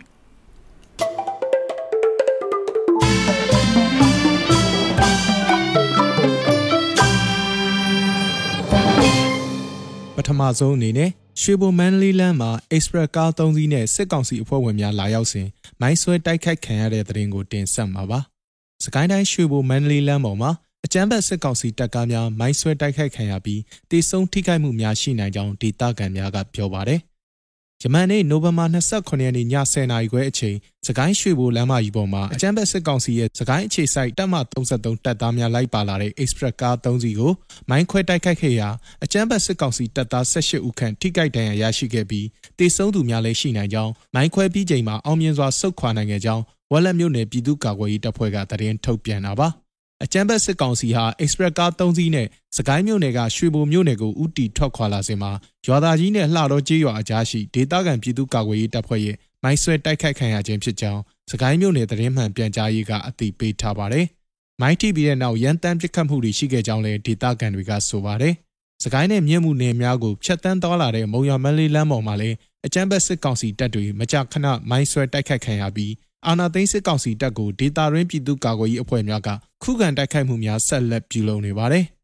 [10.16, 15.46] ပထမဆုံးအနေနဲ့ရွှေဘုံမန္တလေးလမ်းမှာ Express ကား၃စီးနဲ့စစ်ကောင်စီအဖွဲ့ဝင်များလာရောက်စဉ်
[15.80, 18.20] မိုင်းဆွဲတိုက်ခိုက်ခံရတဲ့တဲ့ရင်ကိုတင်ဆက်မှာပါ။
[18.84, 20.50] စကိုင်းတိုင်းရွှေဘုံမန္တလေးလမ်းပေါ်မှာ
[20.86, 27.00] အကြမ်းဖက်စစ်ကောင်စီတပ်ကားများမိုင်းဆွဲတိုက်ခိုက်ခံရပြီးတေဆုံးထိခိုက်မှုများရှိနိုင်ကြောင်းဒေသခံများကပြောပါတယ်။
[27.82, 37.32] ယမန်နေ့နိုဝင်ဘာ29ရက်နေ့ည10:00နာရီခွဲအချိန်စကိုင်းရွှေဘိုလမ်းမကြီးပေါ်မှာအကြမ်းဖက်စစ်ကောင်စီရဲ့စကိုင်းအခြေစိုက်တပ်မ33တပ်သားများလိုက်ပါလာတဲ့ Express ကား3စီးကို
[37.70, 38.68] မိုင်းခွဲတိုက်ခိုက်ခဲ့ရာ
[39.04, 42.26] အကြမ်းဖက်စစ်ကောင်စီတပ်သား18ဦးခန့်ထိခိုက်ဒဏ်ရာရရှိခဲ့ပြီး
[42.58, 49.50] တေဆုံးသူများလည်းရှိနိုင်ကြောင်းမိုင်းခွဲပြီးချိန်မှာအောင်မြင်စွာဆုတ်ခွာနိုင်ခဲ့ကြောင်းဝက်လက်မြို့နယ်ပြည်သူ့ကာကွယ်ရေးတပ်ဖွဲ့ကသတင်းထုတ်ပြန်တာပါ။
[50.04, 55.32] အကြမ်းဖက်စစ်ကောင်စီဟာ Express ကား3စီးနဲ့စကိုင်းမြို့နယ်ကရွှေဘိုမြို့နယ်ကိုဥတီထွက်ခွာလာစဉ်မှာ
[55.66, 64.06] ရွာသားကြီးနဲ့လှတော်ကြီးရွာအကြားရှိဒေသခံပြည်သူ့ကာကွယ်ရေးတပ်ဖွဲ့ရဲ့မိုင်းဆွဲတိုက်ခိုက်ခံရခြင်းဖြစ်ကြောင်းစကိုင်းမြို့နယ်သတင်းမှန်ပြန်ကြားရေးကအသိပေးထားပါတယ်။
[64.60, 68.34] မိုင်းတီပြီးတဲ့နောက်ရန်တမ်းပစ်ခတ်မှုတွေရှိခဲ့ကြောင်းလည်းဒေသခံတွေကဆိုပါတယ်။
[68.84, 75.92] စကိုင်းနယ်မြင့်မှုနယ်များကိုဖျက်ဆီးသွားလာတဲ့မုံရမန်းလေးလမ်းပေါ်မှာလည်းအကြမ်းဖက်စစ်ကောင်စီတပ်တွေမကြာခဏမိုင်းဆွဲတိုက်ခိုက်ခံရပြီး
[76.26, 79.28] အာဏာသိမ်းစစ်ကောင်စီတပ်ကိုဒေတာရင်းပြည်သူ့ကာကွယ်ရေးအဖွဲ့များက
[79.62, 81.84] ခုခံတိုက်ခိုက်မှုများဆက်လက်ပြုလုပ်နေပါတယ်။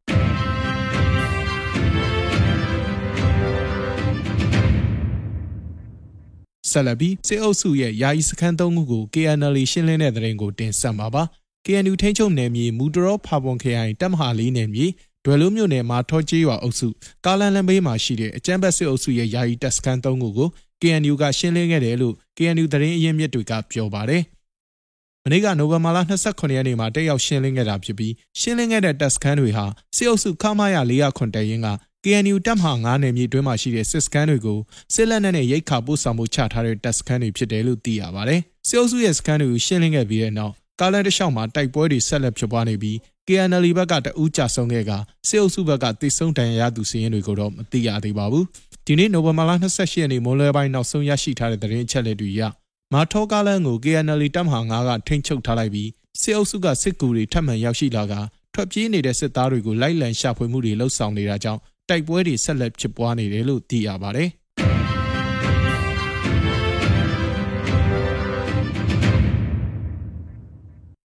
[6.71, 11.23] ဆက်လက်ပြီးစစ်အုပ်စုရဲ့ယာယီစခန်းသုံးခုကို KNL ရှင်းလင်းတဲ့တဲ့ရင်ကိုတင်ဆက်ပါပါ။
[11.67, 14.87] KNU ထိန်းချုပ်နယ်မြေမူတရောဖာပွန်ခရိုင်တပ်မဟာလေးနယ်မြေ
[15.25, 16.89] ဒွယ်လိုမြို့နယ်မှာထောကျေးရွာအုပ်စု
[17.25, 20.49] ကားလန်လန်ဘေးမှာရှိတဲ့အကြမ်းဖက်စစ်အုပ်စုရဲ့ယာယီတပ်စခန်းသုံးခုကို
[20.85, 24.23] KNU ကရှင်းလင်းခဲ့တယ်လို့ KNU သတင်းအရင်းမြစ်တွေကပြောပါတယ်။
[25.25, 29.65] မနေ့ကနိုဝင်ဘာလ29ရက်နေ့မှာတက်ရောက်ရှင်းလင်းခဲ့တာဖြစ်ပြီးရှင်းလင်းခဲ့တဲ့တပ်စခန်းတွေဟာ
[29.97, 31.69] စစ်အုပ်စုခမာရ400တရင်က
[32.05, 34.59] KNU တပ်မဟာ9နယ်မြေတွင်းမှာရှိတဲ့စစ်စခန်းတွေကို
[34.95, 42.97] စစ်လက်နက်နဲ့ရိတ်ခါပို့ဆောင်မှုချထားတဲ့တပ်စခန်းတွေဖြစ်တယ်လို့သိရပါတယ်။စစ်အုပ်စုရဲ့စခန်းတွေကိုရှင်းလင်းခဲ့ပြီးတဲ့နောက်ကားလန်တလျှောက်မှာတိုက်ပွဲတွေဆက်လက်ဖြစ်ပွားနေပြီး
[43.29, 44.93] KNL ဘက်ကတအူးကြဆုံးခဲ့က
[45.29, 48.45] စစ်အုပ်စုဘက်ကတိတ်ဆုံးတန်ရာရသူစီးရင်တွေကိုတော့မသိရသေးပါဘူး။
[48.89, 52.43] ဒီနေ့နိုဝင်ဘာလ28ရက်နေ့မိုးလွယ်ပိုင်းနောက်ဆုံးရရှိထားတဲ့သတင်းအချက်အလက်တွေအရ
[52.93, 55.89] မာထောကားလန်ကို KNL တပ်မဟာ9ကထိန်းချုပ်ထားလိုက်ပြီး
[56.21, 58.15] စစ်အုပ်စုကစစ်ကူတွေထပ်မံရောက်ရှိလာက
[58.55, 64.31] ထွက်ပြေးနေတဲ့စစ်သားတွေကိုလိုက်လံရှာဖွေမှုတွေလှုပ်ဆောင်နေတာကြောင့်တိုက်ပွဲတွေဆက်လက်ဖြစ်ပွားနေတယ်လို့သိရပါတယ်။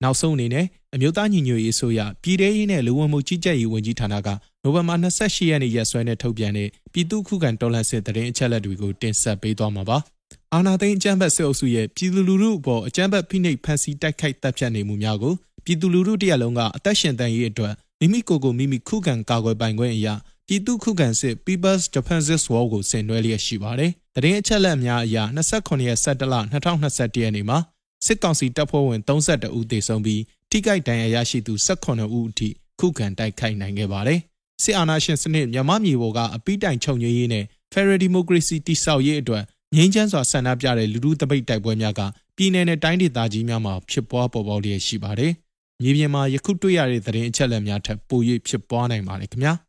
[0.04, 4.30] နောက်ဆုံးအနေနဲ့အမျိုးသားညီညွတ်ရေးအစိုးရပြည်ထရေးနဲ့လူဝင်မှုကြီးကြပ်ရေးဝန်ကြီးဌာနက
[4.66, 9.98] နိုဝင်ဘာ28ရက်နေ့ရက်စွဲနဲ့ထုတ်ပြန်တဲ့ပြည်သူ့ခုခံတော်လှန်စစ်တရင်အချက်လက်တွေကိုတင်ဆက်ပေးသွားမှာပါ။
[10.54, 15.34] အာနာသိန်းအကြမ်းဖက်စစ်အုပ်စုရဲ့ပြည်သူလူထုအပေါ်အကြမ်းဖက်ဖိနှိပ်ဖန်ဆီးတိုက်ခိုက်တပ်ဖြတ်နေမှုများကို
[15.66, 20.14] ပြည်သူလူထုတရက်လုံးကအသက်ရှင်တန်ရေးအတွက်မိမိကိုယ်ကိုမိမိခုခံကာကွယ်ပိုင်ခွင့်အရာ
[20.48, 27.58] ပြည်သူခုခံစစ် People's Defensive War ကိုဆင်နွှဲလျက်ရှိပါတယ်။တရင်အချက်လက်များအရ29ရက်17လ2021ရက်နေ့မှာ
[28.06, 32.50] စစ်ကောင်စီတပ်ဖွဲ့ဝင်32ဦးသေဆုံးပြီးထိခိုက်ဒဏ်ရာရရှိသူ18ဦးအထိ
[32.80, 34.22] ခုခံတိုက်ခိုက်နိုင်ခဲ့ပါတယ်။
[34.64, 39.44] စစ်အာဏာရှင်စနစ်မြန်မာပြည်ပေါ်ကအပိတိုင်ချုပ်ငြိမ်းရေးနဲ့ Federal Democracy တိဆောက်ရေးအတွက်
[39.76, 42.02] ငြိမ်းချမ်းစွာဆန္ဒပြတဲ့လူထုတပိတ်တိုက်ပွဲများက
[42.38, 45.32] ပြည်내နဲ့တိုင်းဒေသကြီးများမှာဖြစ်ပွားပေါ်ပေါက်လျက်ရှိပါတယ်။
[45.82, 49.54] မြေပြင်မှာယခုတွေ့ရတဲ့သတင်းအချက်အလက်များထပ်ပို၍ဖြစ်ပွားနိုင်ပါတယ်ခင်ဗျာ။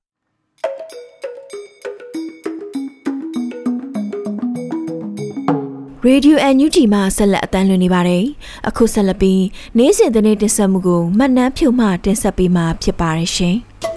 [6.06, 8.24] ရေဒီယိုအန်ယူတီမှဆက်လက်အတန်းလွှင့်နေပါတယ်။
[8.68, 9.42] အခုဆက်လက်ပြီး
[9.78, 13.58] နေ့စဉ်သတင်းတင်ဆက်မှုကိုမှတ်နှမ်းဖြုမှတင်ဆက်ပေးမှာဖြစ်ပါတယ်ရှင်။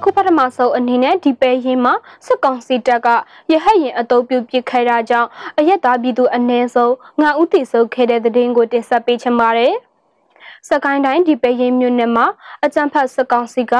[0.00, 1.94] အခုပထမဆုံးအနေနဲ့ဒီပဲရင်မှာ
[2.26, 3.08] စစ်ကောင်စီတပ်က
[3.52, 9.74] ရဟတ်ရင်အုပ်ပြုပစ်ခဲ့တာကြောင့်အရက်သားပြည်သူအ ਨੇ ဆုံးငါဥတီဆုပ်ခဲ့တဲ့တဲ့င်းကိုတင်ဆက်ပေးချင်ပါတယ်။
[10.68, 12.26] စကိုင်းတိုင်းဒီပဲရင်မြို့နယ်မှာ
[12.64, 13.74] အကြံဖတ်စကောင်စီက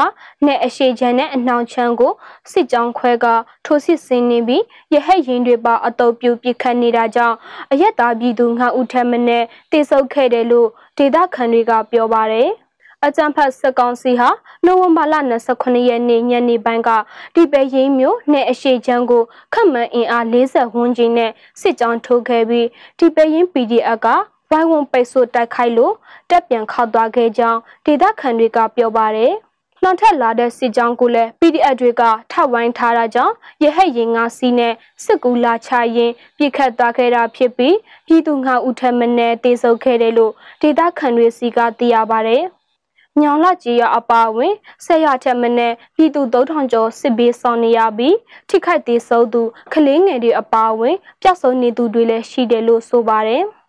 [0.47, 2.13] နဲ့အရှိချမ်းနဲ့အနှောင်ချမ်းကို
[2.53, 3.27] စစ်ကြောင်းခွဲက
[3.65, 4.63] ထိုးစစ်ဆင်နေပြီး
[4.95, 7.37] ရဟတ်ရင်တွေပါအတုပ်ပြုပစ်ခတ်နေတာကြောင့်
[7.73, 12.51] အရက်သားပြည်သူငါဦးထက်မနဲ့တိစုပ်ခဲ့တယ်လို့ဒေသခံတွေကပြောပါတယ်
[13.07, 14.29] အကြံဖတ်စကောင်စီဟာ
[14.65, 15.15] နိုဝင်ဘာလ
[15.51, 16.91] 29ရက်နေ့ညနေပိုင်းက
[17.35, 19.23] ဒီပဲရင်းမြို့နဲ့အရှိချမ်းကို
[19.55, 22.67] ခတ်မှန်အင်အား40ဝန်းကျင်နဲ့စစ်ကြောင်းထိုးခဲ့ပြီး
[22.99, 24.07] ဒီပဲရင်း PDF က
[24.51, 25.95] ဝိုင်းဝန်းပိတ်ဆို့တိုက်ခိုက်လို့
[26.31, 29.33] တက်ပြန်ခောက်သွားခဲ့ကြောင်းဒေသခံတွေကပြောပါတယ်။
[29.83, 40.33] နောက်ထပ်လာတဲ့စစ်ကြောင်းကိုလည်း PDF တွေကထပ်ဝိုင်းထားတာကြောင့်ရဟတ်ရင်ငါစီးနဲ့စစ်ကူလာချရင်ပြစ်ခတ်သွားခဲ့တာဖြစ်ပြီးပြည်သူငါဦးထက်မနဲ့တေဆုပ်ခဲ့တယ်လို့
[40.63, 42.45] ဒေသခံတွေစီကသိရပါတယ်။
[43.23, 44.55] ညောင်လာကြီးရအပါဝင်
[44.87, 48.17] ဆက်ရထက်မနဲ့ပြည်သူ3000ကျော်စစ်ဘေးဆောင်နေရပြီး
[48.49, 53.45] ထိခိုက်သေးဆုံးသူကလေးငယ်တွေအပါဝင်ပျောက်ဆုံးနေသူတွေလည်းရှိတယ်လို့ဆိုပါတယ်။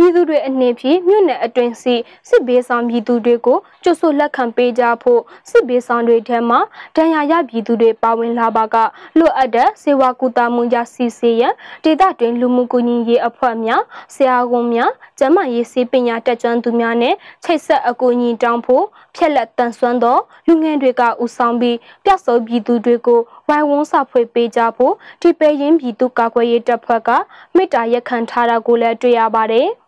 [0.00, 1.94] ပြည်သူတွေအနေဖြင့်မြို့နယ်အတွင်းစီ
[2.28, 6.60] စစ်ဘေးဆောင်ပြည်သူတွေကိုကြိုဆိုလက်ခံပေးကြဖို့စစ်ဘေးဆောင်တွေထဲမှာ
[6.96, 8.76] ဒဏ်ရာရပြည်သူတွေပါဝင်လာပါက
[9.18, 13.82] လိုအပ်တဲ့စေဝါကူတာမှုရစီစီရန်ဒေသတွင်လူမှုကူညီရေးအဖွဲ့များ
[14.14, 18.84] ဆရာဝန်များကျန်းမာရေးစေပညာတက်ကြွသူများနဲ့ချိတ်ဆက်အကူအညီတောင်းဖို့
[19.16, 27.10] ဖြက်လက်တန်ဆွမ်းသောလူငယ်တွေကဥဆောင်ပြီးပြတ်ဆုံးပြည်သူတွေကိုဝိုင်းဝန်းစာဖွေပေးကြဖို့ဒီပဲရင်ပြည်သူကာကွယ်ရေးတပ်ဖွဲ့က
[27.54, 29.68] မေတ္တာရက်ခံထားတာကိုလည်းတွေ့ရပါတယ်။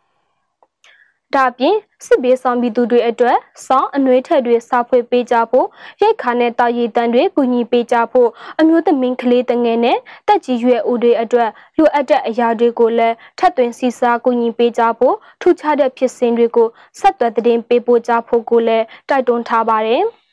[1.36, 5.66] ဒါပြင်စစ်ဘေးဆောင်ပြည်သူတွေအတွက်စောင်းအနှွေးထက်တွေစာဖွေပေးကြဖို့
[6.00, 8.28] ရိတ်ခါနဲ့တာရည်တန်တွေကူညီပေးကြဖို့
[8.60, 20.04] အမျိုးသမီးကလေးတငယ်နဲ့တက်ကြီးရွယ်ဦးတွေအတွက်လိုအပ်တဲ့အရာတွေကိုလည်းထပ်သွင်းစီစားကူညီပေးကြဖို့ထူးခြားတဲ့ဖြစ်စဉ်တွေကိုဆက်သွယ်သတင်းပေးပို့ကြဖို့ကိုလည်းတိုက်တွန်းထားပါတယ်။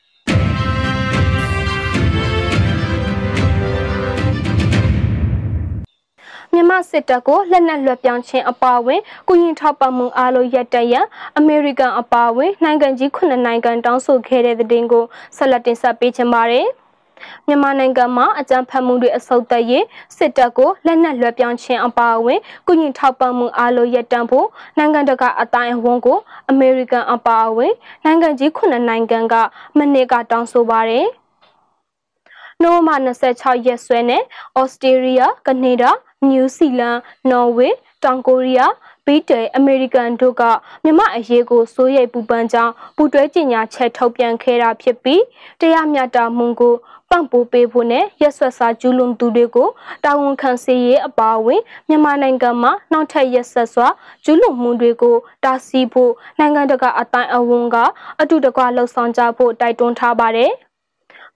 [6.57, 11.05] မြန်မာစစ်တပ်ကိုလက်နက်လွှဲပြောင်းခြင်းအပါအဝင်ကုရင်ထောက်ပံ့မှုအားလုံးရပ်တန့်ရန်
[11.37, 15.03] အမေရိကန်အပါအဝင်နိုင်ငံကြီးခုနှစ်နိုင်ငံတောင်းဆိုခဲ့တဲ့တဲ့တင်ကို
[15.37, 16.67] ဆက်လက်တင်ဆက်ပေးချင်ပါတယ်။
[17.47, 19.85] မြန်မာနိုင်ငံမှာအကြမ်းဖက်မှုတွေအဆုတ်သက်ရေး
[20.17, 26.17] စစ်တပ်ကိုလက်နက်လွှဲပြောင်းခြင်းအပါအဝင်ကုညီထောက်ပံ့မှုအားလုံးရပ်တန့်ဖို့နိုင်ငံတကာအတိုင်းအဝန်ကို
[26.49, 27.73] အမေရိကန်အပါအဝင်
[28.05, 29.35] နိုင်ငံကြီးခုနှစ်နိုင်ငံက
[29.77, 31.07] မနေ့ကတောင်းဆိုပါတယ်။
[32.61, 34.23] နိုဝင်ဘာ26ရက်စွဲနဲ့
[34.59, 35.11] ဩစတြေးလျ၊
[35.47, 35.91] ကနေဒါ
[36.25, 36.97] နယူးဇီလန်
[37.31, 37.69] နော်ဝေ
[38.03, 38.73] တောင်ကိုရီးယား
[39.05, 40.43] ဗြိတိန်အမေရိကန်တို့က
[40.83, 45.21] မြမအရေးကိုစိုးရိမ်ပူပန်ကြောင်းပူတွဲကြေညာချက်ထုတ်ပြန်ခဲ့တာဖြစ်ပြီး
[45.61, 46.75] တရားမျှတမှုကို
[47.09, 49.69] ပံ့ပိုးပေးဖို့နဲ့ရက်ဆွက်စာကျူးလွန်သူတွေကို
[50.03, 53.87] တာဝန်ခံစေရေးအပါအဝင်မြန်မာနိုင်ငံမှာနောက်ထပ်ရက်ဆက်စွာ
[54.23, 57.77] ကျူးလွန်မှုတွေကိုတားဆီးဖို့နိုင်ငံတကာအတိုင်းအဝန်က
[58.21, 60.53] အတူတကွလှုံ့ဆော်ကြဖို့တိုက်တွန်းထားပါတယ်။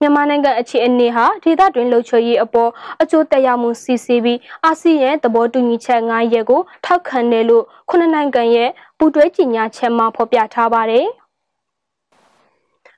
[0.04, 11.08] မြန်မာနိုင်ငံအခြေအနေဟာဒေသတွင်းလှုပ်ချွေရေးအပေါ်အကျိုးသက်ရောက်မှုစီစီပြီးအာဆီယံသဘောတူညီချက်9ရက်ကိုထောက်ခံတယ်လို့ခုနှစ်နိုင်ငံရဲ့ပူးတွဲကြေညာချက်မှာဖော်ပြထားပါတယ်။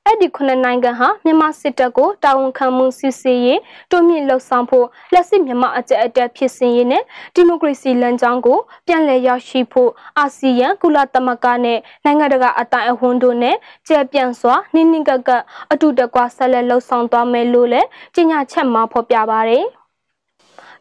[0.08, 3.60] အဲ့ဒီခုနှစ်နိုင်ငံဟာမြန်မာစစ်တပ်ကိုတာဝန်ခံမှုစစ်ဆေးရေး
[3.92, 7.04] တိုးမြင့်လှုပ်ဆောင်ဖို့လက်ရှိမြန်မာအကြက်အတက်ဖြစ်စဉ်ရေးနဲ့
[7.36, 13.56] ဒီမိုကရေစီလမ်းကြောင်းကိုပြန်လည်ရောက်ရှိဖို့အာဆီယံကုလသမဂ္ဂနဲ့နိုင်ငံတကာအတိုင်းအဝန်တို့နဲ့
[13.88, 19.66] ကြဲပြန့်စွာနှင်းနှင်းကပ်ကပ်အတူတကွဆက်လက်လှုပ်ဆောင်သွားမယ်လို့လည်းကြေညာချက်မှာဖော်ပြပါတယ်။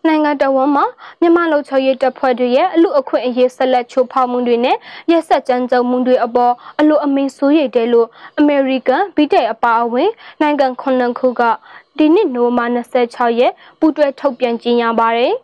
[0.07, 0.85] နိုင်ငံတော်ဝန်မှာ
[1.21, 4.77] မြန်မာလုံခြုံရေးတပ်ဖွဲ့တွေရဲ့အလူအခွင့်အရေးဆက်လက်ချိုးဖောက်မှုတွေနဲ့
[5.11, 10.11] ရက်ဆက်ကြမ်းကြုတ်မှုတွေအပေါ်အလိုအမင်းဆိုးရိမ်တယ်လို့အမေရိကန်ဗြိတိန်အပါအဝင်
[10.41, 11.43] နိုင်ငံခုနှစ်ခုက
[11.97, 15.35] ဒီနှစ်နိုဝင်ဘာ26ရက်ပူးတွဲထုတ်ပြန်ကြေညာပါတယ်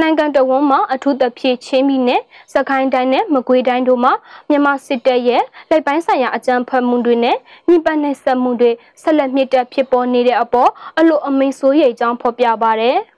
[0.00, 4.12] နိုင်ငံတော်ဝန်မှာအထူးသဖြင့်ချင်းပြည်နယ်စကိုင်းတိုင်းနဲ့မကွေးတိုင်းတို့မှာ
[4.48, 7.36] မြန်မာစစ်တပ်ရဲ့လက်ပိုင်းဆိုင်ရာအကြမ်းဖက်မှုတွေနဲ့
[7.68, 8.70] ညှိပန်းနှိပ်စက်မှုတွေ
[9.02, 13.00] ဆက်လက်မြင့်တက်ဖြစ်ပေါ်နေတဲ့အပေါ်အလိုအမင်းဆိုးရိမ်ကြောင်းဖော်ပြပါရယ်။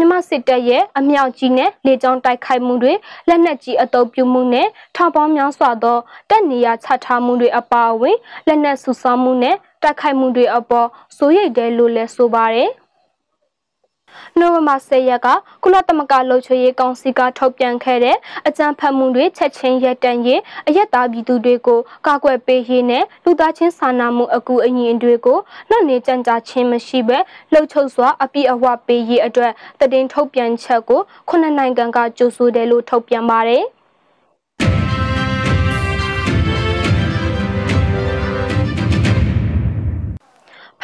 [0.00, 2.92] မြန်မာစစ်တပ်ရဲ့အမြောက်ကြီးနဲ့လေကြောင်းတိုက်ခိုက်မှုတွေ
[3.28, 5.98] လက်နက်ကြီးအုပ်ပြုမှုနဲ့ထောင်ပေါင်းများစွာသော
[6.30, 8.16] တပ်နေရာချထားမှုတွေအပါအဝင်
[8.48, 12.70] လက်နက်စုဆောင်းမှုနဲ့တိုက်ခိုက်မှုတွေအပေါ်စိုးရိမ်တယ်လို့လည်းဆိုပါတယ်
[14.38, 15.28] နိုဝင်ဘာ10ရက်က
[15.62, 18.16] ကုလသမဂ္ဂလုံခြုံရေးကောင်စီကထုတ်ပြန်ခဲ့တဲ့
[18.48, 25.38] အကြမ်းဖက်မှုတွေချက်ချင်းရပ်တန့်ရေးအရက်သားပြည်သူတွေကိုကာကွယ်ပေးရေးနဲ့လူသားချင်းစာနာမှုအကူအညီတွေကို
[25.70, 27.18] နှောင့်နှေးကြံ့ကြာခြင်းမရှိဘဲ
[27.52, 33.64] လှုပ်ချုပ်စွာအပြည့်အဝပေးရေးအတွက်တည်င်းထုတ်ပြန်ချက်ကိုခုနှစ်နိုင်ငံကကြိုးဆိုတယ်လို့ထုတ်ပြန်ပါတယ်။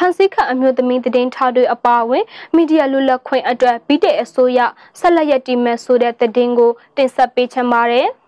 [0.07, 4.59] န်ဆီးခတ်အမျိုးသမီးတည်င်းထားတွေအပါအဝင်မီဒီယာလူလက်ခွင့်အတွက်ဘီတဲ့အစိုးရ
[4.99, 8.07] ဆက်လက်ရည်တည်မဲ့ဆိုတဲ့တည်င်းကိုတင်ဆက်ပေးချင်ပါတယ်။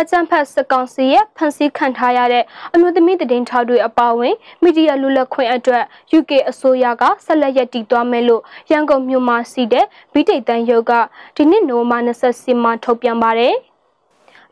[0.00, 2.44] အကြံဖတ်စကောင်စီရဲ့ဖန်ဆီးခံထားရတဲ့
[2.74, 5.84] အမျိုးသမီးတည်င်းထားတွေအပါအဝင်မီဒီယာလူလက်ခွင့်အတွက်
[6.18, 10.92] UK အစိုးရကဆက်လက်ရည်တည်သွားမယ်လို့ရန်ကုန်မြို့မှာစီတဲ့ဘီတိတ်တန်ရုပ်က
[11.36, 13.56] ဒီနှစ်နိုဝင်ဘာ24မှာထုတ်ပြန်ပါတယ်။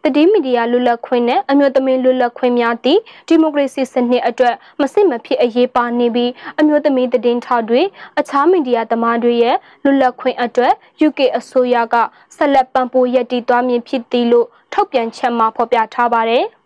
[0.09, 7.83] တတိမီဒီယာလွတ်လပ်ခွင့်နဲ့အမျိုးသမီးလွတ်လပ်ခွင့်များသည့်ဒီမိုကရေစီစနစ်အတွက်မစစ်မဖြစ်အရေးပါနေပြီးအမျိုးသမီးတည်င်းထောက်တွေ
[8.19, 10.73] အခြားမီဒီယာသမားတွေရဲ့လွတ်လပ်ခွင့်အတွက်
[11.07, 11.95] UK အစိုးရက
[12.37, 16.45] ဆက်လက်ပံ့ပိုးရည်တည်သွားမည်ဖြစ်သည်လို့ထုတ်ပြန်ချက်မှာဖော်ပြထားပါတယ်။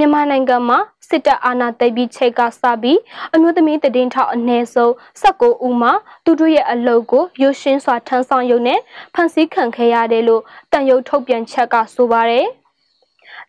[0.00, 2.98] မြန်မာနိုင်ငံမှာစစ်တပ်အာဏာသိမ်းပြီးချိန်ကစပြီး
[3.34, 4.90] အမျိုးသမီးတည်င်းထောက်အ ਨੇ ဆုံး
[5.22, 5.92] 19ဦးမှာ
[6.24, 8.80] သူတို့ရဲ့အလုပ်ကိုရုရှင်းစွာထမ်းဆောင်ရုံနဲ့
[9.14, 12.46] ဖန်ဆီးခံခဲ့ရတယ်လို့တန်ရုပ်ထုတ်ပြန်ချက်ကဆိုပါတယ်။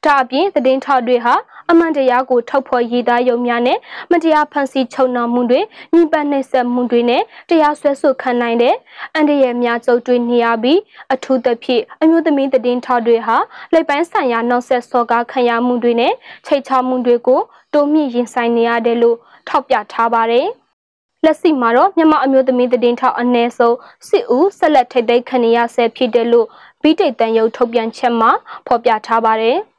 [0.05, 1.33] ဒါအပြင်တည်င်းထောက်တွေဟာ
[1.71, 3.77] အမှန်တရားကိုထုတ်ဖော်ရည်သားရုံများနဲ့
[4.11, 5.61] မတရားဖန်ဆီးချုပ်နှောင်မှုတွေ
[5.93, 8.75] ညီပနှိပ်စက်မှုတွေနဲ့တရားစွဲဆိုခံနိုင်တဲ့
[9.15, 10.79] အန္တရာယ်များကြုံတွေ့နေရပြီး
[11.13, 13.37] အထူးသဖြင့်အမျိုးသမီးတည်င်းထောက်တွေဟာ
[13.73, 16.13] လက်ပိုင်းဆိုင်ရာနောက်ဆက်စော်ကားခံရမှုတွေနဲ့
[16.45, 17.41] ချိတ်ချမှုတွေကို
[17.73, 20.47] တိုးမြင့်ရင်ဆိုင်နေရတယ်လို့ထောက်ပြထားပါတယ်။
[21.25, 23.75] လက်ရှိမှာတော့မြန်မာအမျိုးသမီးတည်င်းထောက်အ ਨੇ ဆုံး
[24.07, 26.47] စစ်ဦးဆက်လက်ထိတ်သိမ်းခံရဆဲဖြစ်တယ်လို့
[26.81, 28.31] ဗီတိတ်တန်ရုပ်ထုတ်ပြန်ချက်မှာ
[28.67, 29.59] ဖော်ပြထားပါတယ်။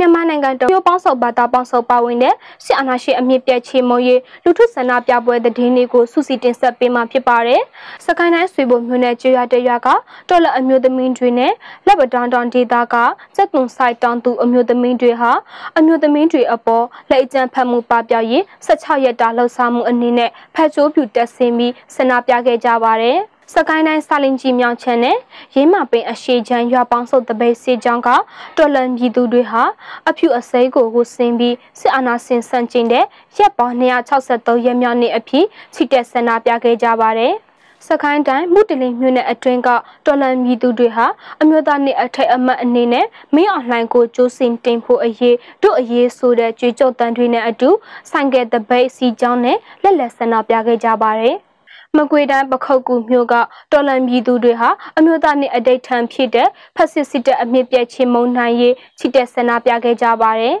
[0.00, 2.34] မြန်မာနိုင်ငံတော်မျိုးပေါင်းစုံဘာသာပေါင်းစုံပါဝင်တဲ့
[2.64, 7.60] စစ်အာဏာရှင်အမြင့်ပြတ်ချေမုံရေးလူထုဆန္ဒပြပွဲသတင်းတွေကိုစုစည်းတင်ဆက်ပေးမှာဖြစ်ပါတယ်။
[8.04, 9.88] စကိုင်းတိုင်းဆွေဘုံမြို့နယ်ကျွရတရွာက
[10.28, 11.52] တော်လက်အမျိုးသမီးတွေနဲ့
[11.86, 12.94] လက်ပတောင်တောင်ဒေသက
[13.36, 15.32] စက်သွန်ဆိုင်တောင်သူအမျိုးသမီးတွေဟာ
[15.78, 23.20] အမျိုးသမီးတွေအပေါ်လက်အကျန်းဖတ်မှုပပျောက်ရေး16ရက်တာလှုပ်ရှားမှုအနေနဲ့ဖတ်ချိုးပြတက်ဆင်းပြီးဆန္ဒပြခဲ့ကြပါတယ်။
[23.54, 25.18] စကိုင်းတိုင်းစာလင်ကြီးမြောင်ချမ်းနဲ့
[25.54, 28.08] ရင်းမပင်အရှိချမ်းရွာပေါင်းစုပ်တပိတ်စီချောင်းက
[28.56, 29.62] တော်လန်ပြည်သူတွေဟာ
[30.08, 33.04] အဖြူအစိမ်းကိုကိုဆင်းပြီးစစ်အာဏာရှင်ဆန့်ကျင်တဲ့
[33.36, 37.34] ရက်ပေါင်း263ရက်မြောက်နေ့အဖြစ်ချီတက်ဆန္ဒပြခဲ့ကြပါတယ်။
[37.86, 39.68] စကိုင်းတိုင်းမုတလင်မြို့နယ်အတွင်းက
[40.06, 41.06] တော်လန်ပြည်သူတွေဟာ
[41.40, 47.70] အမျိုးသားနေ့အထက်အမတ်အနေနဲ့မင်းအွန်လိုင်းကိုကြိုးစင်တင်ဖို့အရေးတို့အရေးဆိုတဲ့ကြွေးကြော်တန်းတွေနဲ့အတူ
[48.10, 51.36] ဆိုင်ကယ်တပိတ်စီကြောင်းနဲ့လက်လက်ဆန္ဒပြခဲ့ကြပါတယ်။
[51.96, 53.34] မကွေတန်းပခုတ်ကူမြို့က
[53.72, 60.56] တော်လန်ပြည်သူတွေဟာအမျိုးသားနှင့်အတိတ်ထံဖြစ်တဲ့ဖက်စစ်စစ်တပ်အမြင့်ပြည့်ချင်းမုံနိုင်ရေးချစ်တဲ့ဆန္ဒပြခဲ့ကြပါတယ်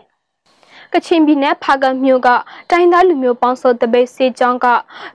[0.94, 2.28] ကချင်ပြည်နယ်ဖာကမြို့က
[2.70, 4.66] တိုင်းသားလူမျိုးပေါင်းစုံတပိတ်စေကျောင်းက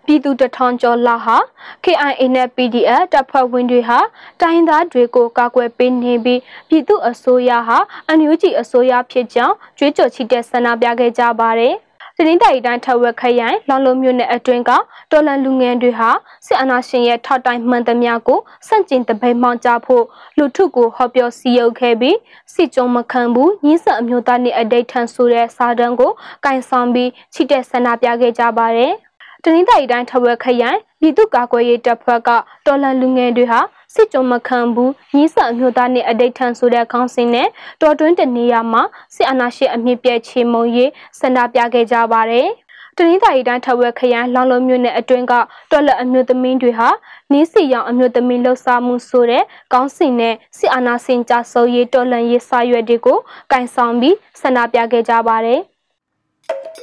[0.06, 1.38] ပြည်သူတထောင်ကျော်လာဟာ
[1.84, 4.00] KIA နဲ့ PDF တပ်ဖွဲ့ဝင်တွေဟာ
[4.42, 11.76] တိုင်းသားတွေကိုကာကွယ်ပေးနေပြီးပြည်သူအစိုးရဟာအန်ယူဂျီအစိုးရဖြစ်ကြောင်းကြွေးကြော်ချီတဲ့ဆန္ဒပြခဲ့ကြပါတယ်။
[12.18, 14.72] တနင်္သာရီတိုင်းထဝက်ခရိုင်လောင်လုံးမြို့နယ်အတွင်းက
[15.12, 16.10] တော်လန်လူငယ်တွေဟာ
[16.46, 20.04] စစ်အာဏာရှင်ရဲ့ထောက်တိုင်မှန်သမျှကိုစန့်ကျင်တပိတ်မှောင်ကြဖို့
[20.38, 22.18] လူထုကိုဟောပြောစည်းရုံးခဲ့ပြီး
[22.54, 26.12] စစ်ကြုံမခံဘူးညှင်းဆက်အမျိုးသားနှင့်အတိတ်ထန်ဆိုတဲ့စာတမ်းကို
[26.46, 28.94] ကင်ဆောင်ပြီးချစ်တဲ့ဆန္ဒပြခဲ့ကြပါတယ်။
[29.44, 32.30] တနင်္သာရီတိုင်းထဝက်ခရိုင်ပြည်သူ့ကာကွယ်ရေးတပ်ဖွဲ့က
[32.66, 33.60] တော်လန်လူငယ်တွေဟာ
[33.94, 37.48] စစ်ကြုံမခံဘူးညီးဆအမျိုးသားနဲ့အတိတ်ထန်ဆိုတဲ့ခေါင်းစဉ်နဲ့
[37.82, 38.84] တော်တွင်းတနေရာမှာ
[39.16, 42.50] စစ်အာဏာရှင်အမြင့်ပြည့်ချေမုံရေးဆန္ဒပြခဲ့ကြပါတယ်
[42.98, 45.34] တနင်္သာရီတိုင်းထဝက်ခရိုင်လောင်လုံးမြို့နယ်အတွင်းက
[45.72, 46.90] တော်လက်အမျိုးသမီးတွေဟာ
[47.32, 53.18] နီးစီရောင်အမျိုးသမီးလှုပ်ရှားမှုဆိုတဲ့ကောင်းစဉ်နဲ့စစ်အာဏာရှင်ကြဆုပ်ရေးတော်လှန်ရေးစာရွက်တွေကို
[53.52, 55.62] ကင်ဆောင်ပြီးဆန္ဒပြခဲ့ကြပါတယ်။